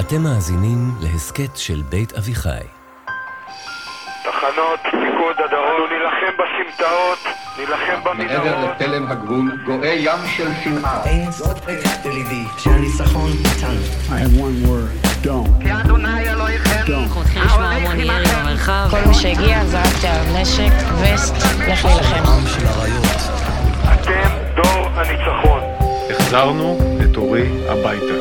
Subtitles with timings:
[0.00, 2.50] אתם מאזינים להסכת של בית אביחי.
[4.22, 7.18] תחנות, פיקוד הדרום, נילחם בסמטאות,
[7.58, 8.70] נילחם מעבר במנהרות.
[8.80, 11.04] לתלם הגבול גואה ים של שנאה.
[11.04, 13.80] אין זאת הבטחת ליבי שהניצחון איתנו.
[14.08, 15.66] I have one word, don't.
[15.70, 15.98] אנחנו
[17.20, 18.88] מתחילים לשמוע המון ירי במרחב.
[18.90, 20.72] כל מי שהגיע זרקתי עליו נשק,
[21.02, 21.34] וסט,
[21.68, 22.22] לך להילחם.
[23.94, 25.60] אתם דור הניצחון.
[26.10, 28.14] החזרנו את אורי הביתה.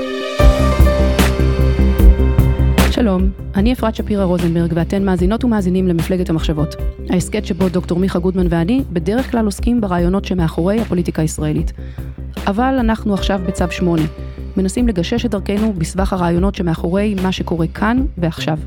[2.91, 6.75] שלום, אני אפרת שפירא רוזנברג ואתן מאזינות ומאזינים למפלגת המחשבות.
[7.09, 11.73] ההסכת שבו דוקטור מיכה גודמן ואני בדרך כלל עוסקים ברעיונות שמאחורי הפוליטיקה הישראלית.
[12.47, 14.02] אבל אנחנו עכשיו בצו 8,
[14.57, 18.57] מנסים לגשש את דרכנו בסבך הרעיונות שמאחורי מה שקורה כאן ועכשיו.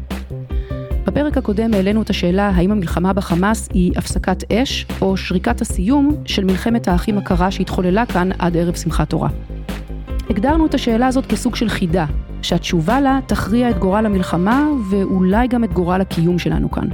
[1.07, 6.45] בפרק הקודם העלינו את השאלה האם המלחמה בחמאס היא הפסקת אש או שריקת הסיום של
[6.45, 9.29] מלחמת האחים הקרה שהתחוללה כאן עד ערב שמחת תורה.
[10.31, 12.07] הגדרנו את השאלה הזאת כסוג של חידה,
[12.43, 16.89] שהתשובה לה תכריע את גורל המלחמה ואולי גם את גורל הקיום שלנו כאן.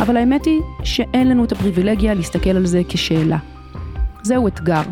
[0.00, 3.38] אבל האמת היא שאין לנו את הפריבילגיה להסתכל על זה כשאלה.
[4.22, 4.82] זהו אתגר,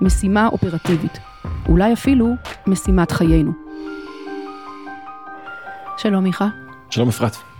[0.00, 1.18] משימה אופרטיבית,
[1.68, 2.28] אולי אפילו
[2.66, 3.52] משימת חיינו.
[5.96, 6.48] שלום מיכה.
[6.90, 7.53] שלום אפרת.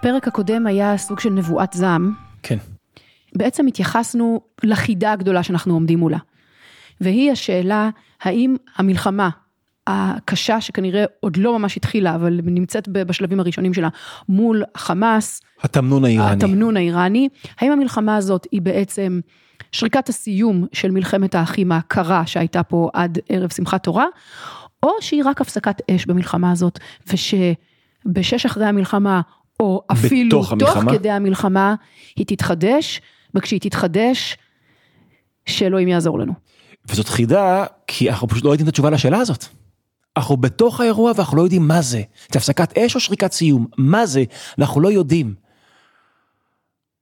[0.00, 2.14] הפרק הקודם היה סוג של נבואת זעם.
[2.42, 2.56] כן.
[3.34, 6.18] בעצם התייחסנו לחידה הגדולה שאנחנו עומדים מולה.
[7.00, 7.90] והיא השאלה,
[8.22, 9.28] האם המלחמה
[9.86, 13.88] הקשה שכנראה עוד לא ממש התחילה, אבל נמצאת בשלבים הראשונים שלה,
[14.28, 16.32] מול חמאס, התמנון האיראני.
[16.32, 17.28] התמנון האיראני,
[17.58, 19.20] האם המלחמה הזאת היא בעצם
[19.72, 24.06] שריקת הסיום של מלחמת האחים הקרה שהייתה פה עד ערב שמחת תורה,
[24.82, 29.20] או שהיא רק הפסקת אש במלחמה הזאת, ושבשש אחרי המלחמה,
[29.60, 30.54] או אפילו תוך?
[30.92, 31.74] כדי המלחמה,
[32.16, 33.00] היא תתחדש,
[33.34, 34.36] וכשהיא תתחדש,
[35.46, 36.32] שאלוהים יעזור לנו.
[36.88, 39.44] וזאת חידה, כי אנחנו פשוט לא יודעים את התשובה לשאלה הזאת.
[40.16, 42.02] אנחנו בתוך האירוע ואנחנו לא יודעים מה זה.
[42.32, 43.66] זה הפסקת אש או שריקת סיום?
[43.78, 44.24] מה זה?
[44.58, 45.34] אנחנו לא יודעים.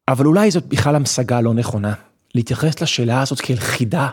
[0.08, 1.94] אבל אולי זאת בכלל המשגה לא נכונה.
[2.34, 4.08] להתייחס לשאלה הזאת כאל חידה.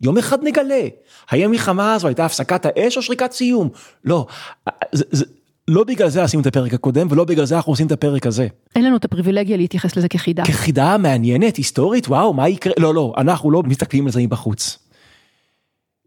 [0.00, 0.82] יום אחד נגלה,
[1.28, 3.68] האם המלחמה הזו הייתה הפסקת האש או שריקת סיום?
[4.04, 4.26] לא,
[4.92, 5.24] זה, זה,
[5.70, 8.46] לא בגלל זה עשינו את הפרק הקודם ולא בגלל זה אנחנו עושים את הפרק הזה.
[8.76, 10.44] אין לנו את הפריבילגיה להתייחס לזה כחידה.
[10.44, 12.72] כחידה מעניינת, היסטורית, וואו, מה יקרה?
[12.78, 14.78] לא, לא, אנחנו לא מסתכלים על זה מבחוץ.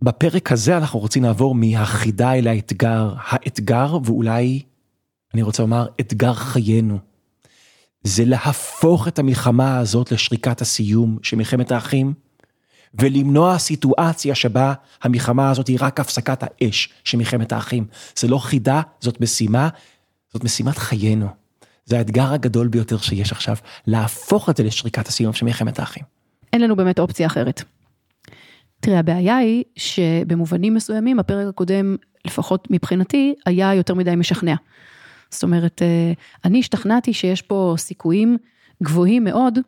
[0.02, 3.14] בפרק הזה אנחנו רוצים לעבור מהחידה אל האתגר.
[3.18, 4.62] האתגר, ואולי,
[5.34, 6.98] אני רוצה לומר, אתגר חיינו.
[8.04, 12.14] זה להפוך את המלחמה הזאת לשריקת הסיום של מלחמת האחים,
[12.94, 14.74] ולמנוע סיטואציה שבה
[15.04, 17.86] המלחמה הזאת היא רק הפסקת האש של מלחמת האחים.
[18.16, 19.70] זה לא חידה, זאת משימה,
[20.34, 21.28] זאת משימת חיינו.
[21.86, 23.56] זה האתגר הגדול ביותר שיש עכשיו,
[23.88, 26.04] להפוך את זה לשריקת הסיום של מלחמת האחים.
[26.54, 27.64] אין לנו באמת אופציה אחרת.
[28.80, 34.56] תראה, הבעיה היא שבמובנים מסוימים הפרק הקודם, לפחות מבחינתי, היה יותר מדי משכנע.
[35.30, 36.14] זאת אומרת, אה,
[36.46, 38.38] אני השתכנעתי שיש פה סיכויים
[38.84, 39.60] גבוהים מאוד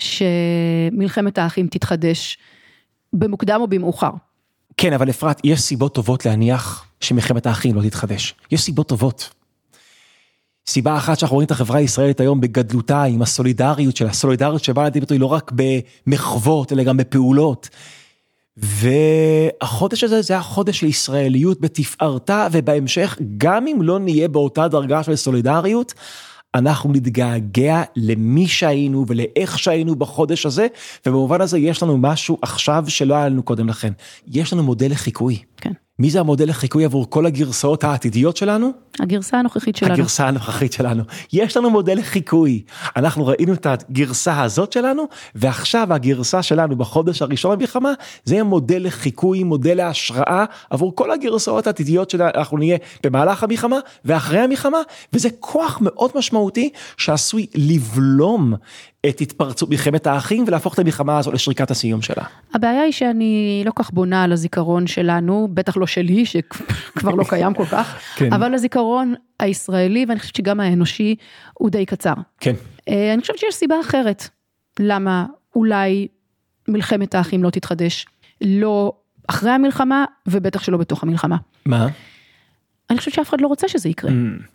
[0.00, 2.38] שמלחמת האחים תתחדש
[3.12, 4.10] במוקדם או במאוחר.
[4.76, 8.34] כן, אבל אפרת, יש סיבות טובות להניח שמלחמת האחים לא תתחדש.
[8.50, 9.30] יש סיבות טובות.
[10.66, 15.00] סיבה אחת שאנחנו רואים את החברה הישראלית היום בגדלותה, עם הסולידריות שלה, הסולידריות שבאה לידי
[15.00, 17.68] ביטוי לא רק במחוות, אלא גם בפעולות.
[18.56, 25.16] והחודש הזה זה החודש של ישראליות בתפארתה, ובהמשך, גם אם לא נהיה באותה דרגה של
[25.16, 25.94] סולידריות,
[26.54, 30.66] אנחנו נתגעגע למי שהיינו ולאיך שהיינו בחודש הזה,
[31.06, 33.92] ובמובן הזה יש לנו משהו עכשיו שלא היה לנו קודם לכן.
[34.26, 35.38] יש לנו מודל לחיקוי.
[35.56, 35.72] כן.
[36.00, 38.70] מי זה המודל לחיקוי עבור כל הגרסאות העתידיות שלנו?
[39.00, 39.94] הגרסה הנוכחית שלנו.
[39.94, 41.02] הגרסה הנוכחית שלנו.
[41.32, 42.62] יש לנו מודל לחיקוי.
[42.96, 47.92] אנחנו ראינו את הגרסה הזאת שלנו, ועכשיו הגרסה שלנו בחודש הראשון למלחמה,
[48.24, 54.38] זה יהיה מודל לחיקוי, מודל להשראה עבור כל הגרסאות העתידיות שאנחנו נהיה במהלך המלחמה ואחרי
[54.38, 54.78] המלחמה,
[55.12, 58.54] וזה כוח מאוד משמעותי שעשוי לבלום
[59.08, 62.24] את התפרצות מלחמת האחים ולהפוך את המלחמה הזו לשריקת הסיום שלה.
[62.54, 67.54] הבעיה היא שאני לא כך בונה על הזיכרון שלנו, בטח לא שלי, שכבר לא קיים
[67.54, 68.32] כל כך, כן.
[68.32, 71.14] אבל הזיכרון הישראלי, ואני חושבת שגם האנושי,
[71.54, 72.14] הוא די קצר.
[72.40, 72.54] כן.
[72.88, 74.28] אה, אני חושבת שיש סיבה אחרת,
[74.80, 75.26] למה
[75.56, 76.08] אולי
[76.68, 78.06] מלחמת האחים לא תתחדש,
[78.40, 78.92] לא
[79.28, 81.36] אחרי המלחמה, ובטח שלא בתוך המלחמה.
[81.66, 81.86] מה?
[82.90, 84.10] אני חושבת שאף אחד לא רוצה שזה יקרה.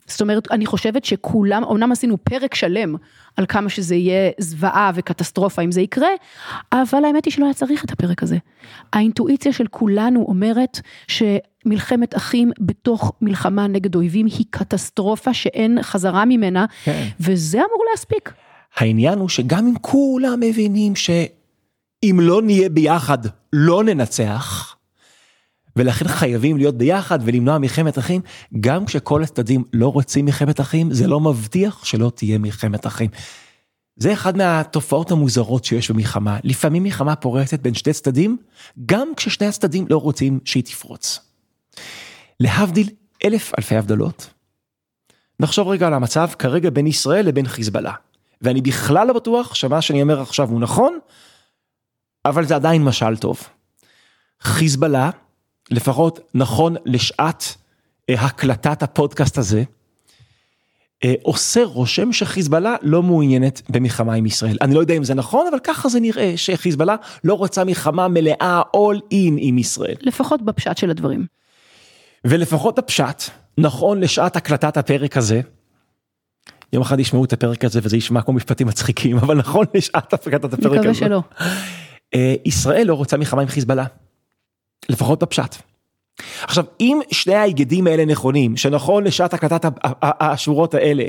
[0.08, 2.96] זאת אומרת, אני חושבת שכולם, אמנם עשינו פרק שלם
[3.38, 6.08] על כמה שזה יהיה זוועה וקטסטרופה אם זה יקרה,
[6.72, 8.38] אבל האמת היא שלא היה צריך את הפרק הזה.
[8.94, 16.66] האינטואיציה של כולנו אומרת שמלחמת אחים בתוך מלחמה נגד אויבים היא קטסטרופה שאין חזרה ממנה,
[16.84, 17.08] כן.
[17.20, 18.34] וזה אמור להספיק.
[18.76, 20.94] העניין הוא שגם אם כולם מבינים
[22.04, 23.18] אם לא נהיה ביחד,
[23.54, 24.75] לא ננצח.
[25.76, 28.22] ולכן חייבים להיות ביחד ולמנוע מלחמת אחים,
[28.60, 33.10] גם כשכל הצדדים לא רוצים מלחמת אחים, זה לא מבטיח שלא תהיה מלחמת אחים.
[33.98, 36.38] זה אחד מהתופעות המוזרות שיש במלחמה.
[36.44, 38.38] לפעמים מלחמה פורצת בין שתי צדדים,
[38.86, 41.20] גם כששני הצדדים לא רוצים שהיא תפרוץ.
[42.40, 42.90] להבדיל
[43.26, 44.30] אלף אלפי הבדלות,
[45.40, 47.94] נחשוב רגע על המצב כרגע בין ישראל לבין חיזבאללה.
[48.42, 51.00] ואני בכלל לא בטוח שמה שאני אומר עכשיו הוא נכון,
[52.26, 53.44] אבל זה עדיין משל טוב.
[54.42, 55.10] חיזבאללה,
[55.72, 57.56] לפחות נכון לשעת
[58.10, 59.64] אה, הקלטת הפודקאסט הזה,
[61.04, 64.58] אה, עושה רושם שחיזבאללה לא מעוניינת במלחמה עם ישראל.
[64.62, 68.62] אני לא יודע אם זה נכון, אבל ככה זה נראה, שחיזבאללה לא רוצה מלחמה מלאה
[68.76, 69.96] all in עם ישראל.
[70.02, 71.26] לפחות בפשט של הדברים.
[72.26, 73.24] ולפחות הפשט,
[73.58, 75.42] נכון לשעת הקלטת הפרק הזה,
[76.74, 80.54] יום אחד ישמעו את הפרק הזה וזה ישמע כמו משפטים מצחיקים, אבל נכון לשעת הקלטת
[80.54, 80.80] הפרק הזה.
[80.80, 81.22] מקווה שלא.
[82.16, 83.86] אה, ישראל לא רוצה מלחמה עם חיזבאללה.
[84.90, 85.56] לפחות בפשט.
[86.42, 89.72] עכשיו אם שני ההיגדים האלה נכונים שנכון לשעת הקלטת
[90.02, 91.04] השורות האלה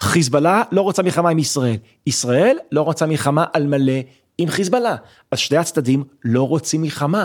[0.00, 1.76] חיזבאללה לא רוצה מלחמה עם ישראל
[2.06, 3.92] ישראל לא רוצה מלחמה על מלא
[4.38, 4.96] עם חיזבאללה
[5.30, 7.24] אז שני הצדדים לא רוצים מלחמה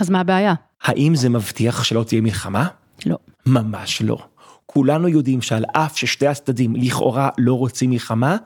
[0.00, 0.54] אז מה הבעיה?
[0.82, 2.66] האם זה מבטיח שלא תהיה מלחמה?
[3.06, 3.16] לא.
[3.46, 4.18] ממש לא.
[4.66, 8.36] כולנו יודעים שעל אף ששתי הצדדים לכאורה לא רוצים מלחמה,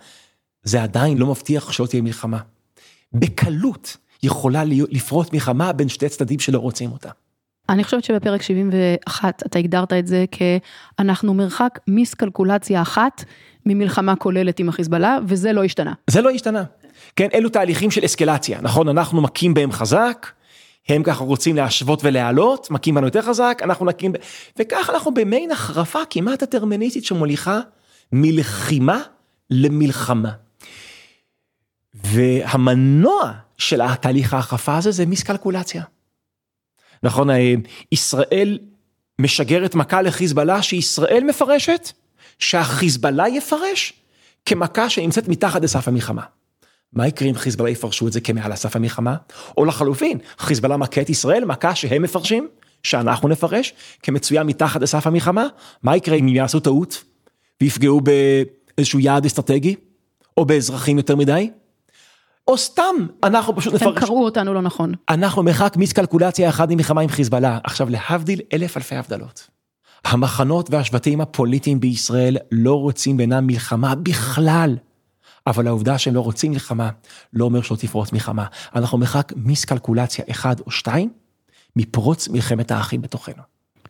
[0.62, 2.38] זה עדיין לא מבטיח שלא תהיה מלחמה.
[3.12, 7.10] בקלות יכולה לפרוץ מלחמה בין שתי צדדים שלא רוצים אותה.
[7.68, 13.24] אני חושבת שבפרק 71 אתה הגדרת את זה כאנחנו מרחק מיסקלקולציה אחת
[13.66, 15.92] ממלחמה כוללת עם החיזבאללה וזה לא השתנה.
[16.06, 16.64] זה לא השתנה.
[17.16, 18.88] כן, אלו תהליכים של אסקלציה, נכון?
[18.88, 20.26] אנחנו מכים בהם חזק,
[20.88, 24.12] הם ככה רוצים להשוות ולהעלות, מכים בנו יותר חזק, אנחנו נקים,
[24.58, 27.60] וככה אנחנו במעין החרפה כמעט הטרמיניסטית שמוליכה
[28.12, 29.02] מלחימה
[29.50, 30.30] למלחמה.
[31.94, 35.82] והמנוע של התהליך ההחרפה הזה זה מיסקלקולציה.
[37.02, 37.54] נכון, אה,
[37.92, 38.58] ישראל
[39.18, 41.92] משגרת מכה לחיזבאללה שישראל מפרשת,
[42.38, 43.92] שהחיזבאללה יפרש
[44.46, 46.22] כמכה שנמצאת מתחת לסף המלחמה.
[46.92, 49.16] מה יקרה אם חיזבאללה יפרשו את זה כמעל לסף המלחמה?
[49.56, 52.48] או לחלופין, חיזבאללה מכה את ישראל, מכה שהם מפרשים,
[52.82, 55.46] שאנחנו נפרש, כמצויה מתחת לסף המלחמה?
[55.82, 57.04] מה יקרה אם יעשו טעות
[57.60, 59.74] ויפגעו באיזשהו יעד אסטרטגי?
[60.36, 61.50] או באזרחים יותר מדי?
[62.48, 64.04] או סתם, אנחנו פשוט הם נפרש.
[64.04, 64.94] קראו אותנו לא נכון.
[65.08, 67.58] אנחנו מרחק מיסקלקולציה אחת ממלחמה עם חיזבאללה.
[67.64, 69.48] עכשיו להבדיל אלף אלפי הבדלות.
[70.04, 74.76] המחנות והשבטים הפוליטיים בישראל לא רוצים בינם מלחמה בכלל.
[75.46, 76.90] אבל העובדה שהם לא רוצים מלחמה,
[77.32, 78.44] לא אומר שלא תפרוץ מלחמה.
[78.74, 81.10] אנחנו מרחק מיסקלקולציה אחד או שתיים,
[81.76, 83.42] מפרוץ מלחמת האחים בתוכנו.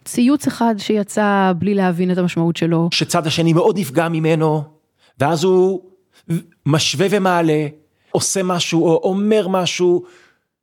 [0.04, 2.88] ציוץ אחד שיצא בלי להבין את המשמעות שלו.
[2.92, 4.62] שצד השני מאוד נפגע ממנו,
[5.20, 5.80] ואז הוא
[6.66, 7.66] משווה ומעלה,
[8.10, 10.04] עושה משהו או אומר משהו,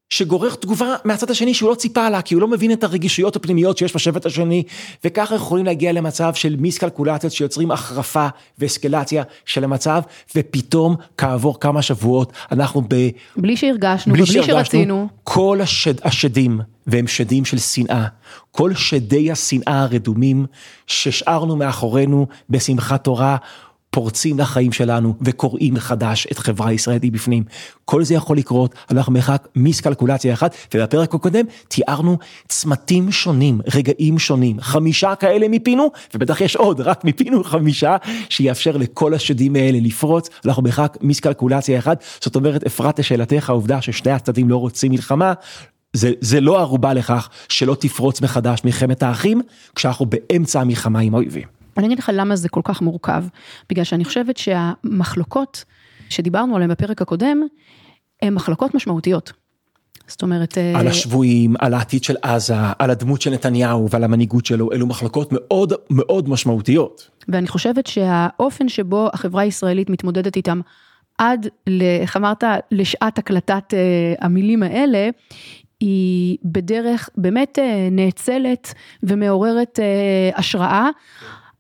[0.09, 3.77] שגורר תגובה מהצד השני שהוא לא ציפה לה, כי הוא לא מבין את הרגישויות הפנימיות
[3.77, 4.63] שיש בשבט השני,
[5.03, 8.27] וככה יכולים להגיע למצב של מיסקלקולציות שיוצרים החרפה
[8.59, 10.01] ואסקלציה של המצב,
[10.35, 13.09] ופתאום כעבור כמה שבועות אנחנו ב...
[13.37, 15.07] בלי שהרגשנו בלי שהרגשנו, שרצינו.
[15.23, 18.05] כל השד, השדים, והם שדים של שנאה,
[18.51, 20.45] כל שדי השנאה הרדומים
[20.87, 23.37] שהשארנו מאחורינו בשמחת תורה,
[23.95, 27.43] פורצים לחיים שלנו וקוראים מחדש את חברה הישראלית בפנים.
[27.85, 34.59] כל זה יכול לקרות, אנחנו מרחק מיסקלקולציה אחת, ובפרק הקודם תיארנו צמתים שונים, רגעים שונים,
[34.61, 37.95] חמישה כאלה מיפינו, ובטח יש עוד, רק מיפינו חמישה,
[38.29, 44.11] שיאפשר לכל השדים האלה לפרוץ, אנחנו מרחק מיסקלקולציה אחת, זאת אומרת, אפרת לשאלתך, העובדה ששני
[44.11, 45.33] הצדדים לא רוצים מלחמה,
[45.93, 49.41] זה, זה לא ערובה לכך שלא תפרוץ מחדש מלחמת האחים,
[49.75, 51.54] כשאנחנו באמצע המלחמה עם האויבים.
[51.77, 53.23] אני אגיד לך למה זה כל כך מורכב,
[53.69, 55.63] בגלל שאני חושבת שהמחלוקות
[56.09, 57.41] שדיברנו עליהן בפרק הקודם,
[58.21, 59.33] הן מחלוקות משמעותיות.
[60.07, 64.45] זאת אומרת, אה, על השבויים, על העתיד של עזה, על הדמות של נתניהו ועל המנהיגות
[64.45, 67.09] שלו, אלו מחלוקות מאוד מאוד משמעותיות.
[67.27, 70.61] ואני חושבת שהאופן שבו החברה הישראלית מתמודדת איתם
[71.17, 71.47] עד,
[72.01, 75.09] איך אמרת, לשעת הקלטת אה, המילים האלה,
[75.79, 80.89] היא בדרך באמת אה, נאצלת ומעוררת אה, השראה,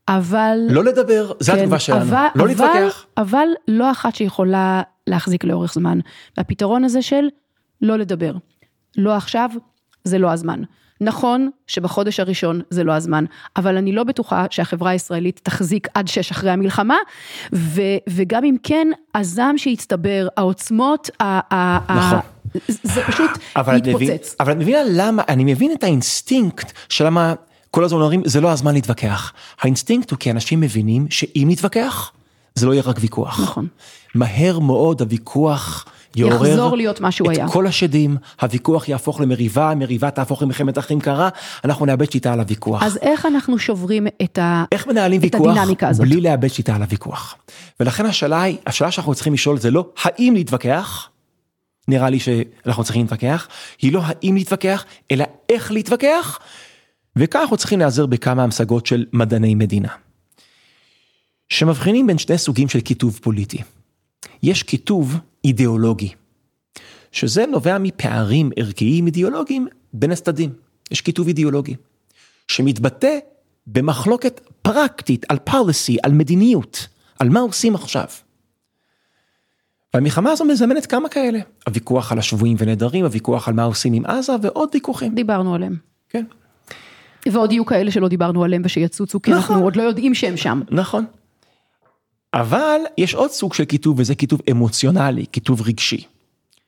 [0.07, 0.57] אבל...
[0.69, 3.05] לא לדבר, זה כן, התגובה שלנו, אבל, לא אבל, להתווכח.
[3.17, 5.99] אבל לא אחת שיכולה להחזיק לאורך זמן.
[6.37, 7.25] והפתרון הזה של
[7.81, 8.33] לא לדבר.
[8.97, 9.49] לא עכשיו,
[10.03, 10.61] זה לא הזמן.
[11.01, 13.25] נכון שבחודש הראשון זה לא הזמן,
[13.57, 16.95] אבל אני לא בטוחה שהחברה הישראלית תחזיק עד שש אחרי המלחמה,
[17.53, 21.23] ו, וגם אם כן, הזעם שהצטבר, העוצמות, ה,
[21.55, 22.17] ה, נכון.
[22.17, 22.21] ה,
[22.83, 24.35] זה פשוט אבל מבין- מתפוצץ.
[24.39, 27.33] אבל את מבינה למה, אני מבין את האינסטינקט של למה
[27.75, 29.33] כל הזמן אומרים זה לא הזמן להתווכח.
[29.61, 32.11] האינסטינקט הוא כי אנשים מבינים שאם נתווכח,
[32.55, 33.39] זה לא יהיה רק ויכוח.
[33.39, 33.67] נכון.
[34.15, 37.47] מהר מאוד הוויכוח יעורר יחזור להיות מה שהוא את היה.
[37.47, 41.29] כל השדים, הוויכוח יהפוך למריבה, המריבה תהפוך למלחמת אחים קרה,
[41.65, 42.83] אנחנו נאבד שליטה על הוויכוח.
[42.83, 44.63] אז איך אנחנו שוברים את ה...
[44.71, 46.07] איך מנהלים את ויכוח הדינמיקה הזאת?
[46.07, 47.35] בלי לאבד שליטה על הוויכוח.
[47.79, 51.09] ולכן השאלה היא, השאלה שאנחנו צריכים לשאול זה לא האם להתווכח,
[51.87, 53.47] נראה לי שאנחנו צריכים להתווכח,
[53.81, 56.39] היא לא האם להתווכח, אלא איך להתווכח,
[57.15, 59.89] וכאן אנחנו צריכים להיעזר בכמה המשגות של מדעני מדינה.
[61.49, 63.61] שמבחינים בין שני סוגים של כיתוב פוליטי.
[64.43, 66.13] יש כיתוב אידיאולוגי,
[67.11, 70.53] שזה נובע מפערים ערכיים אידיאולוגיים בין הצדדים.
[70.91, 71.75] יש כיתוב אידיאולוגי,
[72.47, 73.17] שמתבטא
[73.67, 76.87] במחלוקת פרקטית על policy, על מדיניות,
[77.19, 78.05] על מה עושים עכשיו.
[79.93, 84.33] והמלחמה הזו מזמנת כמה כאלה, הוויכוח על השבויים ונעדרים, הוויכוח על מה עושים עם עזה
[84.41, 85.15] ועוד ויכוחים.
[85.15, 85.75] דיברנו עליהם.
[86.09, 86.25] כן,
[87.31, 89.41] ועוד יהיו כאלה שלא דיברנו עליהם ושיצוצו, כי נכון.
[89.41, 90.61] אנחנו עוד לא יודעים שהם שם.
[90.71, 91.05] נכון.
[92.33, 96.03] אבל יש עוד סוג של כיתוב וזה כיתוב אמוציונלי, כיתוב רגשי.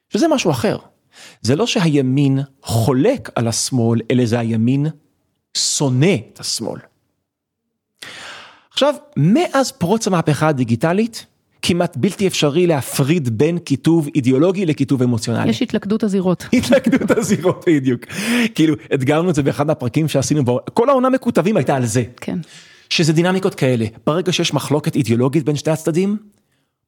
[0.09, 0.77] שזה משהו אחר.
[1.41, 4.87] זה לא שהימין חולק על השמאל, אלא זה הימין
[5.57, 6.79] שונא את השמאל.
[8.71, 11.25] עכשיו, מאז פרוץ המהפכה הדיגיטלית,
[11.67, 15.49] כמעט בלתי אפשרי להפריד בין כיתוב אידיאולוגי לכיתוב אמוציונלי.
[15.49, 16.45] יש התלכדות הזירות.
[16.53, 18.05] התלכדות הזירות בדיוק.
[18.55, 22.03] כאילו, הדגרנו את זה באחד מהפרקים שעשינו, בו, כל העונה מקוטבים הייתה על זה.
[22.21, 22.39] כן.
[22.89, 26.17] שזה דינמיקות כאלה, ברגע שיש מחלוקת אידיאולוגית בין שני הצדדים,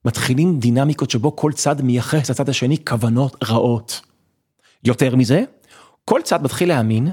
[0.04, 4.00] מתחילים דינמיקות שבו כל צד מייחס לצד השני כוונות רעות.
[4.84, 5.42] יותר מזה,
[6.04, 7.08] כל צד מתחיל להאמין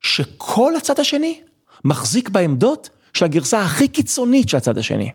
[0.00, 1.40] שכל הצד השני
[1.84, 5.10] מחזיק בעמדות של הגרסה הכי קיצונית של הצד השני.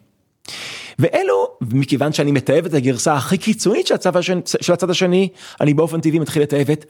[0.99, 5.29] ואלו, מכיוון שאני מתעב את הגרסה הכי קיצונית של הצד השני, של הצד השני
[5.61, 6.85] אני באופן טבעי מתחיל לתעב את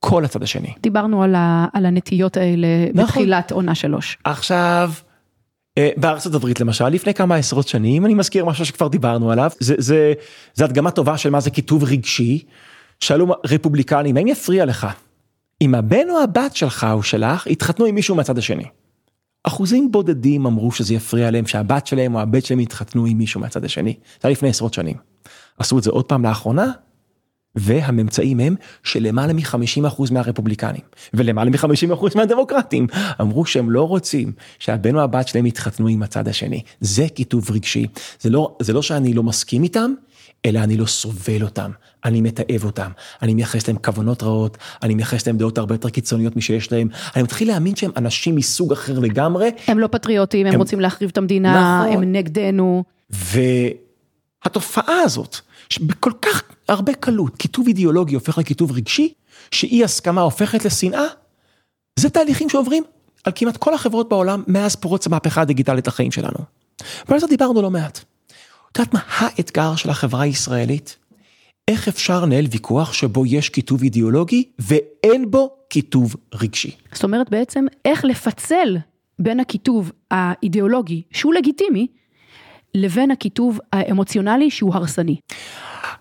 [0.00, 0.72] כל הצד השני.
[0.82, 3.04] דיברנו על, ה, על הנטיות האלה נכון.
[3.04, 4.18] בתחילת עונה שלוש.
[4.24, 4.90] עכשיו,
[5.78, 9.74] אה, בארצות הברית למשל, לפני כמה עשרות שנים, אני מזכיר משהו שכבר דיברנו עליו, זה,
[9.78, 10.12] זה,
[10.54, 12.42] זה הדגמה טובה של מה זה כיתוב רגשי,
[13.00, 14.86] שאלו רפובליקנים, האם יפריע לך
[15.62, 18.64] אם הבן או הבת שלך או שלך יתחתנו עם מישהו מהצד השני?
[19.44, 23.64] אחוזים בודדים אמרו שזה יפריע להם שהבת שלהם או הבן שלהם יתחתנו עם מישהו מהצד
[23.64, 23.94] השני.
[24.02, 24.96] זה היה לפני עשרות שנים.
[25.58, 26.72] עשו את זה עוד פעם לאחרונה,
[27.56, 30.80] והממצאים הם שלמעלה מ-50% מהרפובליקנים
[31.14, 32.86] ולמעלה מ-50% מהדמוקרטים
[33.20, 36.62] אמרו שהם לא רוצים שהבן או הבת שלהם יתחתנו עם הצד השני.
[36.80, 37.86] זה כיתוב רגשי.
[38.20, 39.94] זה לא, זה לא שאני לא מסכים איתם,
[40.46, 41.70] אלא אני לא סובל אותם,
[42.04, 42.90] אני מתעב אותם,
[43.22, 47.22] אני מייחס להם כוונות רעות, אני מייחס להם דעות הרבה יותר קיצוניות מששיש להם, אני
[47.22, 51.18] מתחיל להאמין שהם אנשים מסוג אחר לגמרי, הם לא פטריוטים, הם, הם- רוצים להחריב את
[51.18, 52.02] המדינה, נכון.
[52.02, 52.84] הם נגדנו.
[54.44, 55.36] והתופעה הזאת,
[55.68, 59.12] שבכל כך הרבה קלות כיתוב אידיאולוגי הופך לכיתוב רגשי,
[59.50, 61.04] שאי הסכמה הופכת לשנאה,
[61.98, 62.84] זה תהליכים שעוברים
[63.24, 66.38] על כמעט כל החברות בעולם מאז פרוץ המהפכה הדיגיטלית לחיים שלנו.
[67.08, 68.00] ועל זה דיברנו לא מעט.
[68.74, 70.96] את יודעת מה האתגר של החברה הישראלית?
[71.68, 76.76] איך אפשר לנהל ויכוח שבו יש כיתוב אידיאולוגי ואין בו כיתוב רגשי?
[76.92, 78.76] זאת אומרת בעצם איך לפצל
[79.18, 81.86] בין הכיתוב האידיאולוגי, שהוא לגיטימי,
[82.74, 85.16] לבין הכיתוב האמוציונלי שהוא הרסני.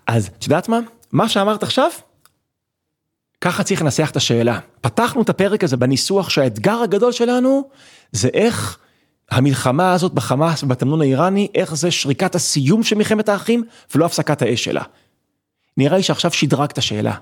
[0.08, 0.80] אז את יודעת מה?
[1.12, 1.89] מה שאמרת עכשיו,
[3.42, 4.60] ככה צריך לנסח את השאלה.
[4.82, 7.70] פתחנו את הפרק הזה בניסוח שהאתגר הגדול שלנו
[8.12, 8.77] זה איך
[9.32, 13.63] המלחמה הזאת בחמאס ובתמנון האיראני, איך זה שריקת הסיום של מלחמת האחים
[13.96, 14.84] ולא הפסקת האש שלה.
[15.77, 17.13] נראה לי שעכשיו שדרגת השאלה.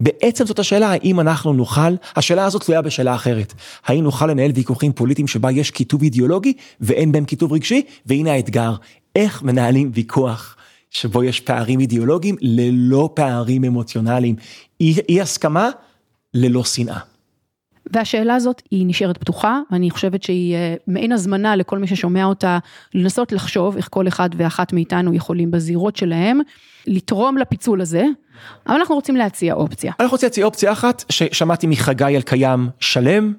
[0.00, 3.54] בעצם זאת השאלה האם אנחנו נוכל, השאלה הזאת תלויה בשאלה אחרת.
[3.86, 7.82] האם נוכל לנהל ויכוחים פוליטיים שבה יש כיתוב אידיאולוגי ואין בהם כיתוב רגשי?
[8.06, 8.74] והנה האתגר,
[9.16, 10.56] איך מנהלים ויכוח
[10.90, 14.36] שבו יש פערים אידיאולוגיים ללא פערים אמוציונליים.
[14.80, 15.70] אי, אי הסכמה
[16.34, 17.15] ללא שנאה.
[17.92, 22.58] והשאלה הזאת היא נשארת פתוחה, ואני חושבת שהיא אה, מעין הזמנה לכל מי ששומע אותה,
[22.94, 26.40] לנסות לחשוב איך כל אחד ואחת מאיתנו יכולים בזירות שלהם,
[26.86, 28.04] לתרום לפיצול הזה,
[28.66, 29.92] אבל אנחנו רוצים להציע אופציה.
[30.00, 33.32] אני רוצה להציע אופציה אחת ששמעתי מחגי אלקיים שלם,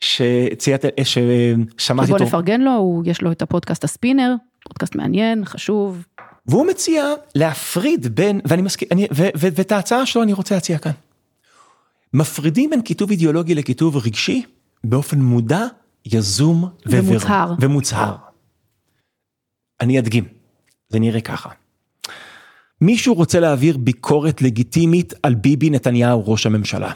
[0.00, 2.24] שציינת, ששמעתי בוא אותו.
[2.24, 4.34] נפרגן לו, הוא, יש לו את הפודקאסט הספינר,
[4.68, 6.04] פודקאסט מעניין, חשוב.
[6.46, 8.88] והוא מציע להפריד בין, ואני מסכים,
[9.34, 10.92] ואת ההצעה שלו אני רוצה להציע כאן.
[12.14, 14.42] מפרידים בין כיתוב אידיאולוגי לכיתוב רגשי
[14.84, 15.66] באופן מודע,
[16.06, 17.54] יזום ומוצהר.
[17.60, 18.16] ומוצהר.
[19.80, 20.24] אני אדגים,
[20.88, 21.48] זה נראה ככה.
[22.80, 26.92] מישהו רוצה להעביר ביקורת לגיטימית על ביבי נתניהו ראש הממשלה.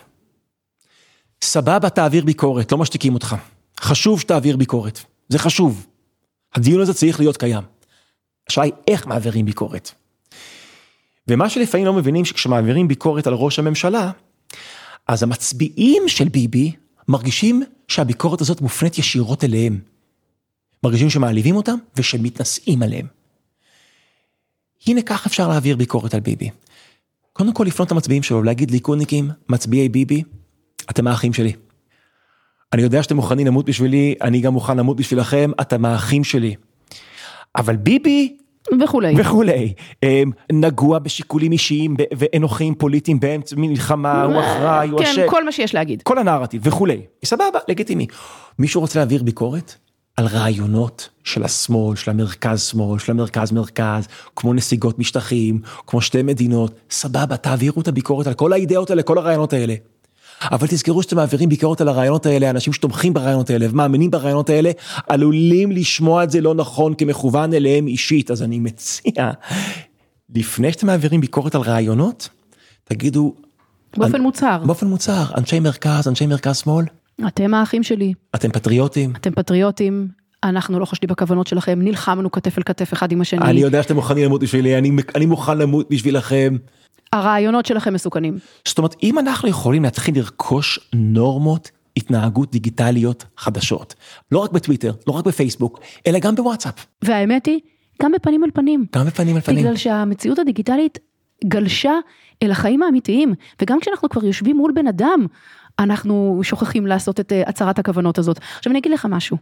[1.45, 3.37] סבבה תעביר ביקורת, לא משתיקים אותך.
[3.81, 5.87] חשוב שתעביר ביקורת, זה חשוב.
[6.55, 7.65] הדיון הזה צריך להיות קיים.
[8.49, 9.91] השאלה היא איך מעבירים ביקורת.
[11.29, 14.11] ומה שלפעמים לא מבינים שכשמעבירים ביקורת על ראש הממשלה,
[15.09, 16.73] אז המצביעים של ביבי
[17.09, 19.81] מרגישים שהביקורת הזאת מופנית ישירות אליהם.
[20.85, 23.07] מרגישים שמעליבים אותם ושמתנשאים עליהם.
[24.87, 26.51] הנה כך אפשר להעביר ביקורת על ביבי.
[27.33, 30.23] קודם כל לפנות למצביעים שלו, להגיד ליכודניקים, מצביעי ביבי,
[30.91, 31.53] אתם האחים שלי.
[32.73, 36.55] אני יודע שאתם מוכנים למות בשבילי, אני גם מוכן למות בשבילכם, אתם האחים שלי.
[37.57, 38.37] אבל ביבי
[38.81, 39.15] וכולי.
[39.21, 45.45] וכולי, אמ, נגוע בשיקולים אישיים ואנוכיים פוליטיים באמצע מלחמה, הוא אחראי, הוא כן, אשם, כל
[45.45, 46.03] מה שיש להגיד.
[46.03, 48.07] כל הנרטיב וכולי, סבבה, לגיטימי.
[48.59, 49.75] מישהו רוצה להעביר ביקורת
[50.17, 56.23] על רעיונות של השמאל, של המרכז שמאל, של המרכז מרכז, כמו נסיגות משטחים, כמו שתי
[56.23, 59.75] מדינות, סבבה, תעבירו את הביקורת על כל האידאות האלה, כל הרעיונות האלה.
[60.43, 64.71] אבל תזכרו שאתם מעבירים ביקורת על הרעיונות האלה, אנשים שתומכים ברעיונות האלה ומאמינים ברעיונות האלה,
[65.09, 69.31] עלולים לשמוע את זה לא נכון כמכוון אליהם אישית, אז אני מציע,
[70.35, 72.29] לפני שאתם מעבירים ביקורת על רעיונות,
[72.85, 73.35] תגידו,
[73.97, 74.65] באופן אני- מוצהר.
[74.65, 76.85] באופן מוצהר, אנשי מרכז, אנשי מרכז שמאל,
[77.27, 80.09] אתם האחים שלי, אתם פטריוטים, אתם פטריוטים,
[80.45, 83.95] אנחנו לא חושדים בכוונות שלכם, נלחמנו כתף אל כתף אחד עם השני, אני יודע שאתם
[83.95, 86.57] מוכנים למות בשבילי, אני, אני מוכן למות בשבילכם.
[87.13, 88.39] הרעיונות שלכם מסוכנים.
[88.69, 93.95] זאת אומרת, אם אנחנו יכולים להתחיל לרכוש נורמות התנהגות דיגיטליות חדשות,
[94.33, 97.61] לא רק בטוויטר, לא רק בפייסבוק, אלא גם בוואטסאפ, והאמת היא,
[98.03, 98.87] גם בפנים אל פנים.
[98.97, 99.59] גם בפנים אל פנים.
[99.59, 100.99] בגלל שהמציאות הדיגיטלית
[101.45, 101.93] גלשה
[102.43, 105.27] אל החיים האמיתיים, וגם כשאנחנו כבר יושבים מול בן אדם,
[105.79, 108.39] אנחנו שוכחים לעשות את אה, הצהרת הכוונות הזאת.
[108.59, 109.37] עכשיו אני אגיד לך משהו,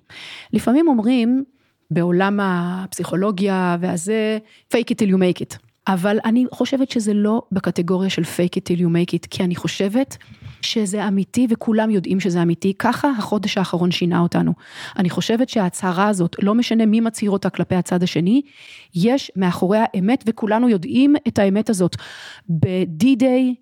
[0.53, 1.45] לפעמים אומרים
[1.91, 4.39] בעולם הפסיכולוגיה והזה,
[4.75, 5.64] fake it till you make it.
[5.87, 9.57] אבל אני חושבת שזה לא בקטגוריה של fake it till you make it, כי אני
[9.57, 10.17] חושבת
[10.65, 14.53] שזה אמיתי וכולם יודעים שזה אמיתי, ככה החודש האחרון שינה אותנו.
[14.99, 18.43] אני חושבת שההצהרה הזאת, לא משנה מי מצהיר אותה כלפי הצד השני,
[18.95, 21.97] יש מאחוריה אמת וכולנו יודעים את האמת הזאת.
[22.49, 23.55] ב-D-Day,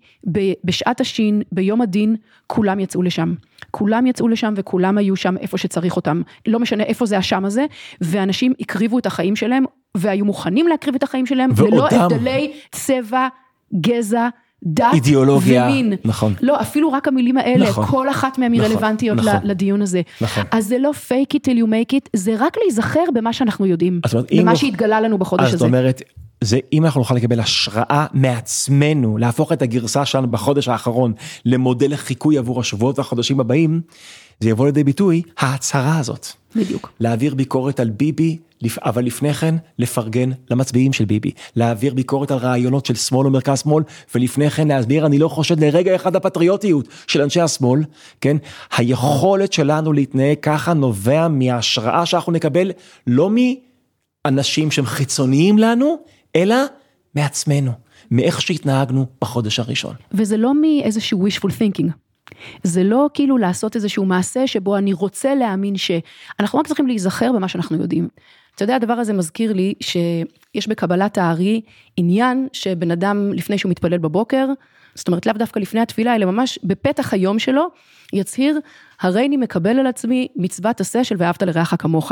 [0.63, 2.15] בשעת השין, ביום הדין,
[2.47, 3.33] כולם יצאו לשם.
[3.71, 6.21] כולם יצאו לשם וכולם היו שם איפה שצריך אותם.
[6.47, 7.65] לא משנה איפה זה השם הזה,
[8.01, 9.63] ואנשים הקריבו את החיים שלהם,
[9.97, 11.97] והיו מוכנים להקריב את החיים שלהם, ללא ועודם.
[11.99, 13.27] הבדלי צבע,
[13.81, 14.29] גזע,
[14.65, 15.93] דת אידיאולוגיה, ומין.
[16.05, 16.33] נכון.
[16.41, 17.85] לא, אפילו רק המילים האלה, נכון.
[17.85, 19.31] כל אחת מהן היא נכון, רלוונטיות נכון.
[19.43, 20.01] לדיון הזה.
[20.21, 20.43] נכון.
[20.51, 23.99] אז זה לא fake it till you make it, זה רק להיזכר במה שאנחנו יודעים,
[24.03, 25.65] אז זאת אומרת, אם במה לא- שהתגלה לנו בחודש אז זאת הזה.
[25.65, 26.01] אומרת,
[26.41, 31.13] זה אם אנחנו נוכל לקבל השראה מעצמנו, להפוך את הגרסה שלנו בחודש האחרון
[31.45, 33.81] למודל לחיקוי עבור השבועות והחודשים הבאים,
[34.43, 36.27] זה יבוא לידי ביטוי ההצהרה הזאת.
[36.55, 36.91] בדיוק.
[36.99, 38.37] להעביר ביקורת על ביבי,
[38.77, 41.31] אבל לפני כן לפרגן למצביעים של ביבי.
[41.55, 43.83] להעביר ביקורת על רעיונות של שמאל ומרכז שמאל,
[44.15, 47.83] ולפני כן להסביר, אני לא חושד לרגע אחד בפטריוטיות של אנשי השמאל,
[48.21, 48.37] כן?
[48.77, 52.71] היכולת שלנו להתנהג ככה נובע מההשראה שאנחנו נקבל,
[53.07, 53.29] לא
[54.25, 55.97] מאנשים שהם חיצוניים לנו,
[56.35, 56.55] אלא
[57.15, 57.71] מעצמנו,
[58.11, 59.95] מאיך שהתנהגנו בחודש הראשון.
[60.11, 62.02] וזה לא מאיזשהו wishful thinking.
[62.63, 65.91] זה לא כאילו לעשות איזשהו מעשה שבו אני רוצה להאמין ש...
[66.39, 68.07] אנחנו רק צריכים להיזכר במה שאנחנו יודעים.
[68.55, 71.61] אתה יודע, הדבר הזה מזכיר לי שיש בקבלת הארי
[71.97, 74.47] עניין שבן אדם לפני שהוא מתפלל בבוקר,
[74.95, 77.67] זאת אומרת לאו דווקא לפני התפילה, אלא ממש בפתח היום שלו,
[78.13, 78.59] יצהיר,
[79.01, 82.11] הריני מקבל על עצמי מצוות עשה של ואהבת לרעך כמוך.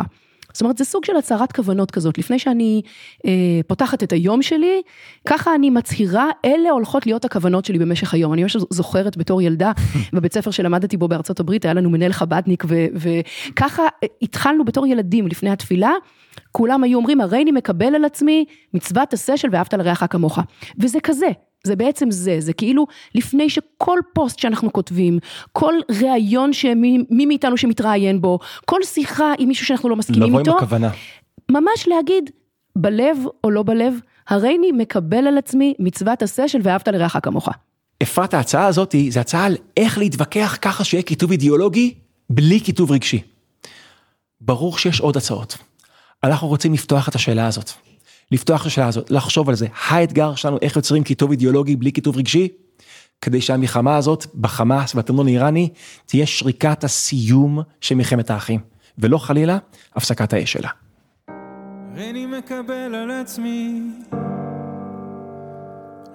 [0.54, 2.82] זאת אומרת, זה סוג של הצהרת כוונות כזאת, לפני שאני
[3.26, 3.32] אה,
[3.68, 4.82] פותחת את היום שלי,
[5.26, 8.34] ככה אני מצהירה, אלה הולכות להיות הכוונות שלי במשך היום.
[8.34, 9.72] אני ממש זוכרת בתור ילדה,
[10.14, 12.64] בבית ספר שלמדתי בו בארצות הברית, היה לנו מנהל חבדניק,
[12.96, 15.92] וככה אה, התחלנו בתור ילדים לפני התפילה,
[16.52, 20.40] כולם היו אומרים, הרי אני מקבל על עצמי מצוות עשה של ואהבת לרעך כמוך.
[20.80, 21.28] וזה כזה,
[21.68, 25.20] זה בעצם זה, זה כאילו לפני שכל פוסט שאנחנו כותבים,
[25.52, 30.58] כל ראיון שמי מי מאיתנו שמתראיין בו, כל שיחה עם מישהו שאנחנו לא מסכימים איתו,
[30.58, 30.90] הכוונה.
[31.52, 32.30] ממש להגיד,
[32.76, 33.94] בלב או לא בלב,
[34.28, 37.50] הרי אני מקבל על עצמי מצוות עשה של ואהבת לרעך כמוך.
[38.04, 41.94] אפרת, ההצעה הזאת זה הצעה על איך להתווכח ככה שיהיה כיתוב אידיאולוגי
[42.30, 43.22] בלי כיתוב רגשי.
[44.42, 45.58] ברור שיש עוד הצעות.
[46.24, 47.72] אנחנו רוצים לפתוח את השאלה הזאת.
[48.32, 49.68] לפתוח את השאלה הזאת, לחשוב על זה.
[49.90, 52.48] האתגר שלנו איך יוצרים כיתוב אידיאולוגי בלי כיתוב רגשי,
[53.22, 55.70] כדי שהמלחמה הזאת בחמאס ובתמנון האיראני
[56.06, 58.60] תהיה שריקת הסיום של מלחמת האחים,
[58.98, 59.58] ולא חלילה
[59.96, 60.70] הפסקת האש שלה.
[61.98, 63.82] אני מקבל על עצמי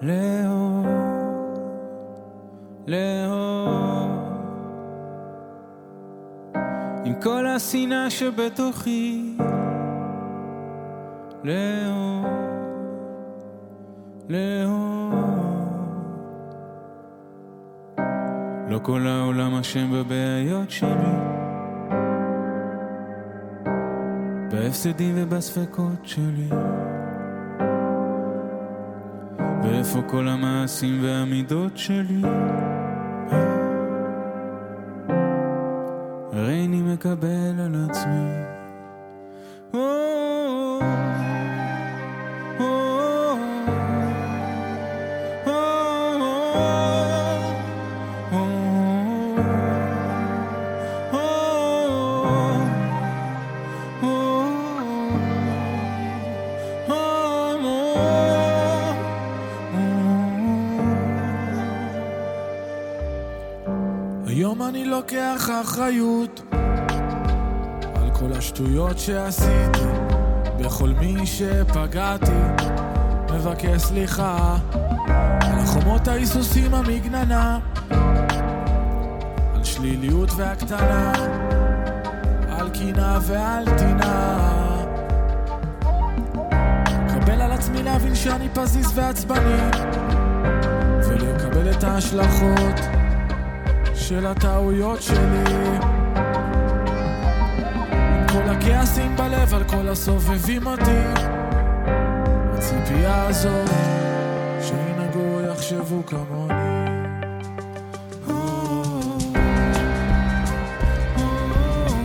[0.02, 0.87] לאהוב,
[2.87, 4.26] לאהוב
[7.05, 9.37] עם כל השנאה שבתוכי
[18.70, 21.16] לא כל העולם אשם בבעיות שלי.
[24.50, 26.48] בהפסדים ובספקות שלי.
[29.62, 32.22] ואיפה כל המעשים והמידות שלי?
[36.32, 38.45] הרי אני מקבל על עצמי
[65.07, 66.40] לוקח אחריות
[67.95, 69.85] על כל השטויות שעשיתי,
[70.59, 72.64] בכל מי שפגעתי,
[73.35, 74.57] מבקש סליחה
[75.40, 77.59] על החומות ההיסוסים המגננה,
[79.55, 81.12] על שליליות והקטנה,
[82.49, 84.38] על קינה ועל טינה.
[87.09, 89.61] קבל על עצמי להבין שאני פזיז ועצבני,
[91.09, 93.06] ולקבל את ההשלכות
[93.96, 95.44] של הטעויות שלי.
[97.90, 101.22] עם כל הכעסים בלב על כל הסובבים אותי,
[102.52, 103.70] הציפייה הזאת
[104.62, 106.54] שינהגו יחשבו כמוני.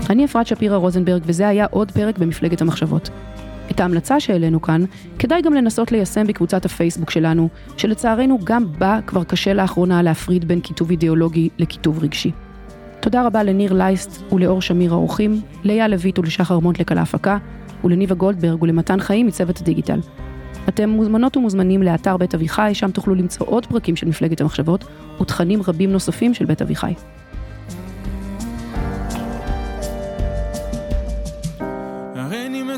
[0.10, 3.10] אני אפרת שפירא רוזנברג, וזה היה עוד פרק במפלגת המחשבות.
[3.82, 4.84] ההמלצה שהעלינו כאן,
[5.20, 10.62] כדאי גם לנסות ליישם בקבוצת הפייסבוק שלנו, שלצערנו גם בה כבר קשה לאחרונה להפריד בין
[10.62, 12.32] כיתוב אידיאולוגי לכיתוב רגשי.
[13.00, 17.38] תודה רבה לניר לייסט ולאור שמיר האורחים, לאייל לויט ולשחר מונטלק על ההפקה,
[17.84, 20.00] ולניבה גולדברג ולמתן חיים מצוות הדיגיטל.
[20.70, 24.86] אתם מוזמנות ומוזמנים לאתר בית אביחי, שם תוכלו למצוא עוד פרקים של מפלגת המחשבות,
[25.22, 26.94] ותכנים רבים נוספים של בית אביחי.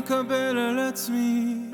[0.04, 1.70] מקבל על עצמי.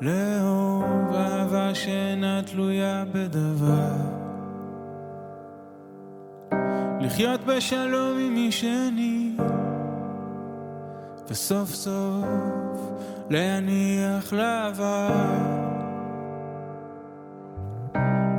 [0.00, 3.92] לאהוב אהבה שאינה תלויה בדבר.
[7.00, 9.36] לחיות בשלום עם מי שאני.
[11.28, 12.90] וסוף סוף
[13.30, 15.10] להניח לעבר.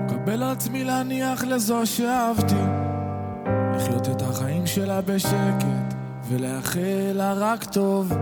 [0.06, 2.64] מקבל עצמי להניח לזו שאהבתי.
[3.76, 5.87] לחיות את החיים שלה בשקט
[6.30, 8.14] ולאחל לה רק טוב.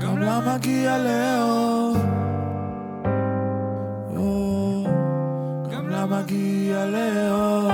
[0.00, 1.96] גם לה מגיע לאהוב.
[5.72, 7.71] גם לה מגיע לאהוב.